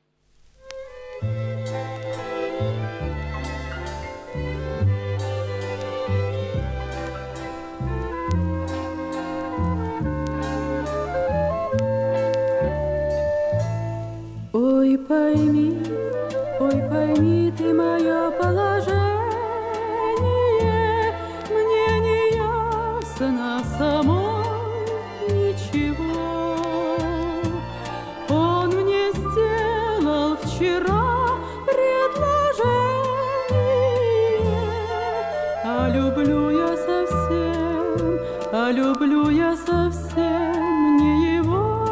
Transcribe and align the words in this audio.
Люблю 38.73 39.29
я 39.29 39.55
совсем 39.55 40.97
не 40.97 41.37
его. 41.37 41.87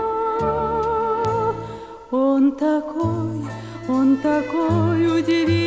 Он 2.11 2.53
такой, 2.53 3.45
он 3.89 4.17
такой 4.17 5.21
удивительно 5.21 5.60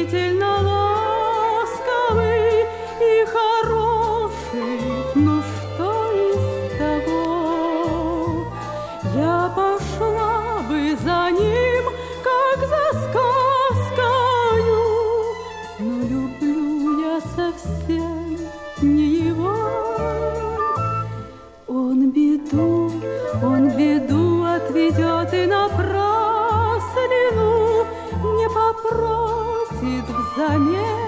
za 30.35 30.57
nie. 30.57 31.02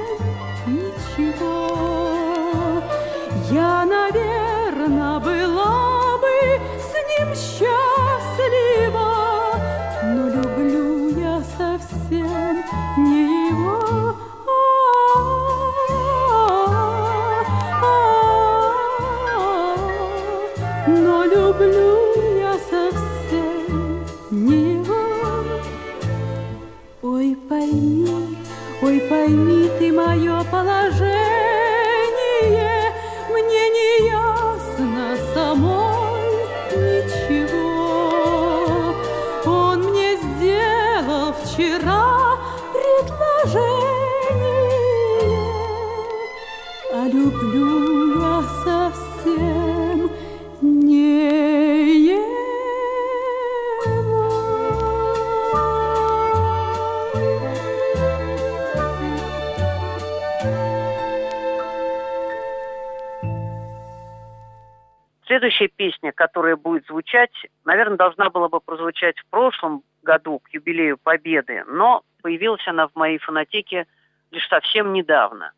Следующая 65.25 65.69
песня, 65.69 66.11
которая 66.11 66.55
будет 66.55 66.85
звучать, 66.85 67.31
наверное, 67.63 67.97
должна 67.97 68.29
была 68.29 68.47
бы 68.47 68.59
прозвучать 68.59 69.17
в 69.17 69.25
прошлом 69.27 69.83
году 70.03 70.39
к 70.39 70.49
юбилею 70.49 70.97
Победы, 70.97 71.63
но 71.67 72.03
появилась 72.21 72.65
она 72.67 72.87
в 72.87 72.95
моей 72.95 73.17
фонотеке 73.17 73.87
лишь 74.29 74.47
совсем 74.47 74.93
недавно. 74.93 75.51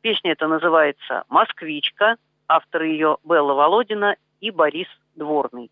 Песня 0.00 0.32
эта 0.32 0.48
называется 0.48 1.22
«Москвичка», 1.28 2.16
автор 2.48 2.82
ее 2.82 3.18
Белла 3.24 3.54
Володина 3.54 4.16
и 4.40 4.50
Борис 4.50 4.88
Дворный. 5.14 5.70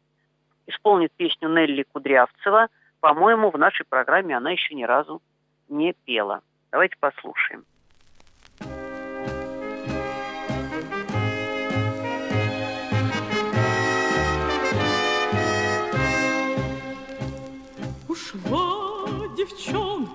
Исполнит 0.69 1.12
песню 1.17 1.49
Нелли 1.49 1.84
Кудрявцева. 1.93 2.69
По-моему, 3.00 3.50
в 3.50 3.59
нашей 3.59 3.84
программе 3.84 4.37
она 4.37 4.53
еще 4.53 4.75
ни 4.77 4.84
разу 4.84 5.21
не 5.69 5.93
пела. 6.05 6.43
Давайте 6.71 6.97
послушаем. 7.00 7.65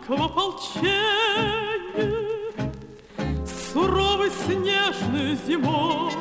Девчонка 0.06 0.16
в 0.16 0.24
ополчение 0.24 1.04
Суровой 3.74 4.32
снежной 4.32 5.38
зимой 5.46 6.14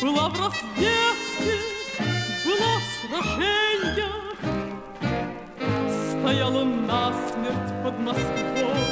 Была 0.00 0.28
в 0.28 0.38
разведке, 0.38 1.58
была 2.44 2.78
в 2.78 2.84
сражениях. 3.00 4.36
Стояла 6.10 6.64
насмерть 6.64 7.72
под 7.82 7.98
Москвой 8.00 8.84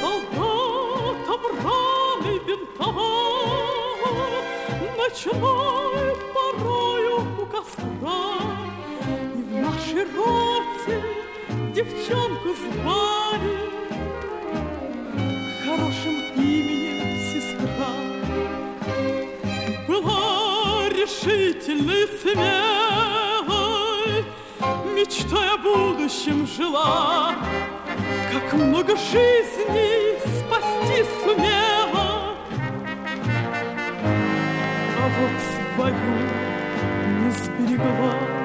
Солдатам 0.00 1.42
раны 1.64 2.34
бинтовал 2.46 3.40
Ночной 4.96 6.16
порою 6.34 7.16
у 7.38 7.46
костра. 7.46 8.30
И 9.34 9.42
в 9.42 9.50
нашей 9.56 10.04
роте 10.14 11.19
девчонку 11.72 12.54
звали. 12.54 13.58
Хорошим 15.64 16.16
именем 16.36 17.18
сестра. 17.30 17.92
Была 19.86 20.88
решительной, 20.88 22.04
смелой 22.20 24.24
Мечтой 24.94 25.48
о 25.50 25.56
будущем 25.58 26.46
жила. 26.46 27.34
Как 28.32 28.52
много 28.52 28.96
жизней 28.96 30.18
спасти 30.38 31.04
сумела, 31.22 32.08
а 34.96 34.98
вот 35.18 35.36
свою 35.74 36.14
не 37.20 37.30
сберегла. 37.30 38.39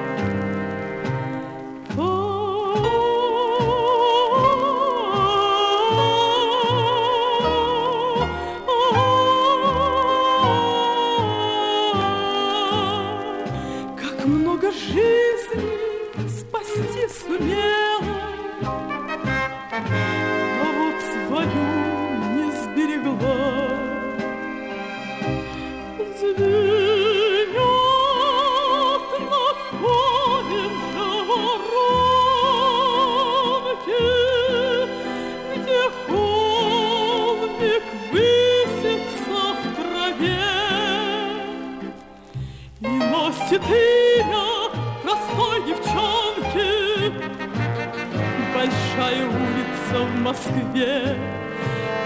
Москве 50.26 51.16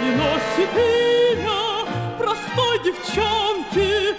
И 0.02 0.10
носит 0.14 0.68
имя 0.76 1.86
простой 2.18 2.78
девчонки 2.84 4.14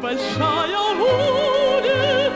Большая 0.00 0.78
улица. 0.78 2.30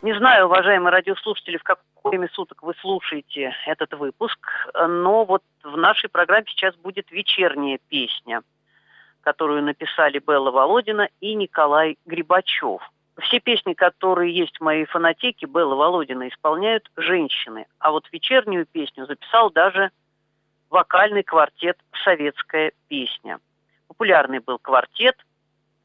Не 0.00 0.16
знаю, 0.16 0.46
уважаемые 0.46 0.92
радиослушатели, 0.92 1.58
в 1.58 1.62
какое 1.62 1.82
время 2.04 2.30
суток 2.32 2.62
вы 2.62 2.72
слушаете 2.80 3.54
этот 3.66 3.92
выпуск, 3.92 4.38
но 4.74 5.26
вот 5.26 5.42
в 5.62 5.76
нашей 5.76 6.08
программе 6.08 6.46
сейчас 6.48 6.74
будет 6.76 7.10
вечерняя 7.10 7.78
песня– 7.90 8.40
которую 9.20 9.62
написали 9.62 10.18
Белла 10.18 10.50
Володина 10.50 11.08
и 11.20 11.34
Николай 11.34 11.96
Грибачев. 12.06 12.80
Все 13.20 13.40
песни, 13.40 13.74
которые 13.74 14.34
есть 14.34 14.56
в 14.58 14.62
моей 14.62 14.86
фонотеке, 14.86 15.46
Белла 15.46 15.74
Володина 15.74 16.28
исполняют 16.28 16.90
женщины. 16.96 17.66
А 17.78 17.90
вот 17.90 18.08
вечернюю 18.12 18.66
песню 18.66 19.06
записал 19.06 19.50
даже 19.50 19.90
вокальный 20.70 21.22
квартет 21.22 21.76
«Советская 22.04 22.72
песня». 22.88 23.38
Популярный 23.88 24.38
был 24.38 24.58
квартет, 24.58 25.16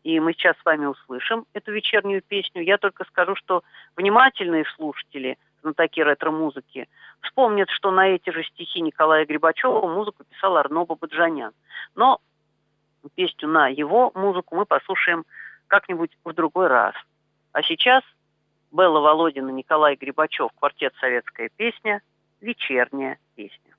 и 0.04 0.20
мы 0.20 0.34
сейчас 0.34 0.56
с 0.58 0.66
вами 0.66 0.86
услышим 0.86 1.46
эту 1.54 1.72
вечернюю 1.72 2.22
песню. 2.22 2.62
Я 2.62 2.78
только 2.78 3.04
скажу, 3.06 3.36
что 3.36 3.64
внимательные 3.96 4.64
слушатели 4.76 5.38
знатоки 5.66 6.00
ретро-музыки 6.00 6.88
вспомнят, 7.22 7.70
что 7.72 7.92
на 7.92 8.10
эти 8.10 8.30
же 8.30 8.44
стихи 8.44 8.82
Николая 8.82 9.26
Грибачева 9.26 9.88
музыку 9.88 10.24
писал 10.24 10.58
Арно 10.58 10.86
Бабаджанян. 10.86 11.52
Но 11.96 12.20
песню 13.10 13.48
на 13.48 13.68
его 13.68 14.12
музыку 14.16 14.56
мы 14.56 14.66
послушаем 14.66 15.26
как-нибудь 15.68 16.18
в 16.24 16.34
другой 16.34 16.68
раз. 16.68 16.96
А 17.52 17.62
сейчас 17.64 18.04
Белла 18.72 19.00
Володина, 19.00 19.50
Николай 19.50 19.96
Грибачев, 19.96 20.52
квартет 20.60 20.94
«Советская 21.00 21.50
песня», 21.56 22.02
вечерняя 22.42 23.18
песня. 23.36 23.75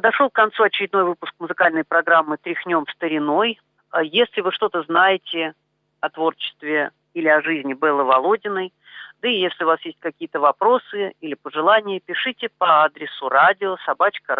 Подошел 0.00 0.30
к 0.30 0.34
концу 0.34 0.62
очередной 0.62 1.04
выпуск 1.04 1.34
музыкальной 1.38 1.84
программы 1.84 2.38
«Тряхнем 2.38 2.86
стариной». 2.94 3.60
А 3.90 4.02
если 4.02 4.40
вы 4.40 4.50
что-то 4.50 4.82
знаете 4.84 5.52
о 6.00 6.08
творчестве 6.08 6.90
или 7.12 7.28
о 7.28 7.42
жизни 7.42 7.74
Беллы 7.74 8.04
Володиной, 8.04 8.72
да 9.20 9.28
и 9.28 9.38
если 9.38 9.64
у 9.64 9.66
вас 9.66 9.78
есть 9.82 9.98
какие-то 10.00 10.40
вопросы 10.40 11.12
или 11.20 11.34
пожелания, 11.34 12.00
пишите 12.00 12.48
по 12.56 12.84
адресу 12.84 13.28
радио 13.28 13.76
собачка 13.84 14.34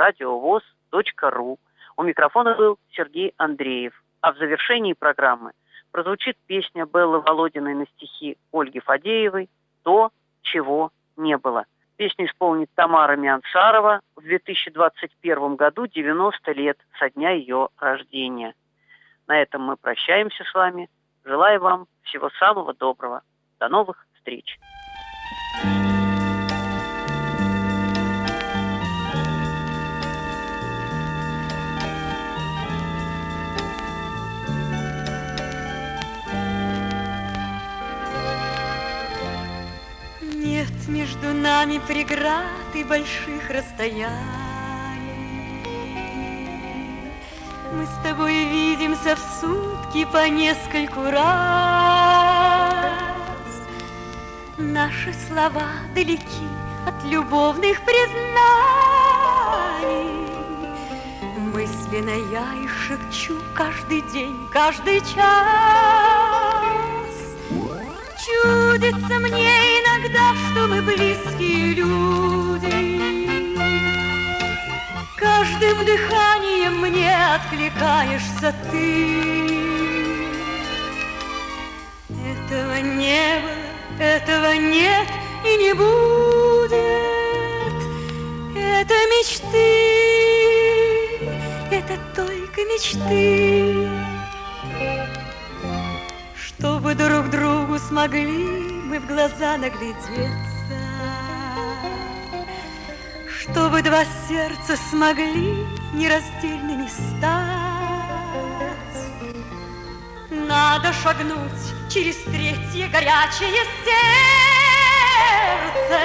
ру. 1.30 1.58
У 1.98 2.02
микрофона 2.04 2.54
был 2.54 2.78
Сергей 2.92 3.34
Андреев. 3.36 3.92
А 4.22 4.32
в 4.32 4.38
завершении 4.38 4.94
программы 4.94 5.50
прозвучит 5.92 6.38
песня 6.46 6.86
Беллы 6.86 7.20
Володиной 7.20 7.74
на 7.74 7.84
стихи 7.98 8.38
Ольги 8.50 8.80
Фадеевой 8.80 9.50
«То, 9.82 10.10
чего 10.40 10.90
не 11.18 11.36
было». 11.36 11.66
Песню 12.00 12.28
исполнит 12.28 12.70
Тамара 12.76 13.14
Миансарова 13.14 14.00
в 14.16 14.22
2021 14.22 15.56
году 15.56 15.86
90 15.86 16.52
лет 16.52 16.78
со 16.98 17.10
дня 17.10 17.32
ее 17.32 17.68
рождения. 17.76 18.54
На 19.26 19.42
этом 19.42 19.60
мы 19.60 19.76
прощаемся 19.76 20.42
с 20.44 20.54
вами. 20.54 20.88
Желаю 21.26 21.60
вам 21.60 21.88
всего 22.04 22.30
самого 22.38 22.72
доброго. 22.72 23.20
До 23.58 23.68
новых 23.68 24.06
встреч. 24.14 24.58
Нами 41.40 41.80
преград 41.86 42.74
и 42.74 42.84
больших 42.84 43.48
расстояний. 43.50 44.10
Мы 47.72 47.86
с 47.86 48.02
тобой 48.02 48.44
видимся 48.44 49.16
в 49.16 49.20
сутки 49.40 50.04
по 50.12 50.28
нескольку 50.28 51.04
раз. 51.04 51.22
Наши 54.58 55.14
слова 55.28 55.68
далеки 55.94 56.48
от 56.86 57.04
любовных 57.04 57.80
признаний. 57.84 58.20
Мысленно 61.54 62.16
я 62.32 62.54
и 62.62 62.68
шепчу 62.68 63.40
каждый 63.54 64.02
день, 64.12 64.36
каждый 64.52 65.00
час. 65.00 66.19
Чудится 68.22 69.18
мне 69.18 69.80
иногда, 69.80 70.34
что 70.34 70.66
мы 70.66 70.82
близкие 70.82 71.72
люди. 71.72 73.00
Каждым 75.16 75.84
дыханием 75.86 76.80
мне 76.80 77.16
откликаешься 77.34 78.54
ты. 78.70 79.48
Этого 82.10 82.80
не 82.82 83.40
было, 83.40 84.04
этого 84.04 84.52
нет 84.54 85.08
и 85.46 85.56
не 85.56 85.72
будет. 85.72 86.74
Это 88.54 88.94
мечты, 89.14 89.80
это 91.70 91.98
только 92.14 92.60
мечты 92.64 93.88
чтобы 96.60 96.94
друг 96.94 97.30
другу 97.30 97.59
смогли 97.90 98.46
мы 98.84 99.00
в 99.00 99.06
глаза 99.06 99.56
наглядеться, 99.56 100.30
чтобы 103.40 103.82
два 103.82 104.04
сердца 104.28 104.76
смогли 104.90 105.66
нераздельными 105.92 106.86
стать. 106.86 107.50
Надо 110.30 110.92
шагнуть 110.92 111.50
через 111.92 112.16
третье 112.22 112.88
горячее 112.88 113.64
сердце 115.84 115.98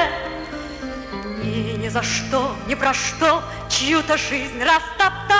И 1.44 1.78
ни 1.78 1.88
за 1.88 2.02
что, 2.02 2.56
ни 2.68 2.74
про 2.74 2.96
что 2.96 3.44
чью-то 3.70 4.18
жизнь 4.18 4.60
растоптать. 4.60 5.36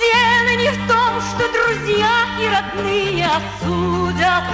Дело 0.00 0.50
не 0.58 0.70
в 0.70 0.86
том, 0.86 0.97
и 2.40 2.48
родные 2.48 3.26
осудят. 3.26 4.44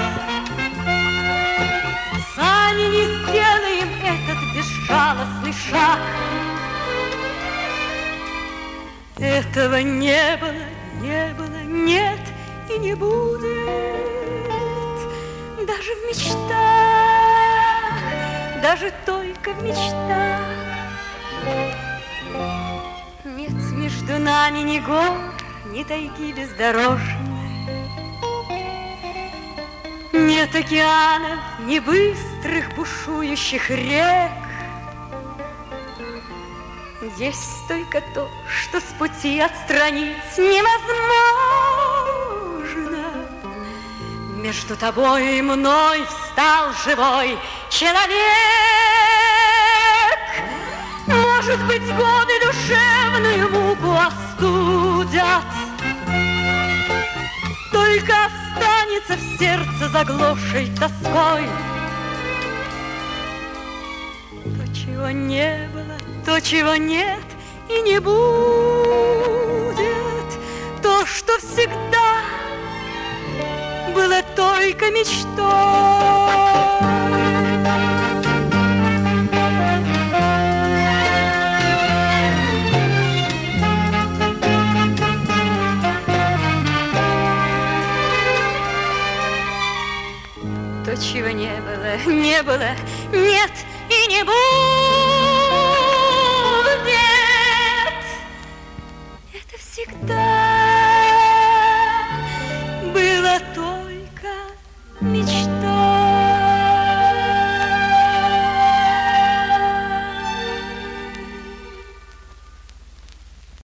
Сами 2.34 2.82
не 2.94 3.04
сделаем 3.16 3.88
этот 4.02 4.38
безжалостный 4.54 5.52
шаг. 5.52 6.00
Этого 9.18 9.76
не 9.76 10.36
было, 10.38 10.64
не 11.00 11.34
было, 11.34 11.62
нет 11.64 12.20
и 12.68 12.78
не 12.78 12.94
будет. 12.94 13.44
Даже 15.66 15.94
в 15.94 16.08
мечтах, 16.08 16.44
даже 18.62 18.92
только 19.06 19.52
в 19.52 19.62
мечтах. 19.62 20.40
Нет 23.24 23.52
между 23.72 24.18
нами 24.18 24.60
ни 24.60 24.78
гор, 24.80 25.34
ни 25.66 25.84
тайги 25.84 26.32
бездорожной, 26.32 27.33
Нет 30.14 30.54
океанов, 30.54 31.40
ни 31.66 31.80
быстрых 31.80 32.72
бушующих 32.76 33.68
рек. 33.68 34.30
Есть 37.16 37.66
только 37.66 38.00
то, 38.14 38.30
что 38.48 38.78
с 38.78 38.84
пути 38.96 39.40
отстранить 39.40 40.38
невозможно. 40.38 40.86
Между 44.36 44.76
тобой 44.76 45.38
и 45.38 45.42
мной 45.42 46.04
встал 46.04 46.72
живой 46.84 47.36
человек. 47.68 48.14
Может 51.08 51.60
быть, 51.66 51.92
годы 51.96 52.40
душевную 52.40 53.50
муку 53.50 53.96
остудят, 53.96 55.42
только 57.72 58.30
останется 58.54 59.16
в 59.16 59.38
сердце 59.38 59.88
заглохшей 59.88 60.70
тоской. 60.78 61.48
То, 64.44 64.74
чего 64.74 65.10
не 65.10 65.68
было, 65.72 65.96
то, 66.24 66.40
чего 66.40 66.76
нет 66.76 67.24
и 67.68 67.82
не 67.82 67.98
будет, 68.00 68.14
то, 70.82 71.04
что 71.06 71.38
всегда 71.38 72.20
было 73.94 74.22
только 74.36 74.90
мечтой. 74.90 76.93
Чего 90.96 91.30
не 91.30 91.60
было, 91.60 91.96
не 92.06 92.42
было, 92.42 92.70
нет 93.12 93.50
и 93.88 94.06
не 94.08 94.22
будет. 94.24 95.13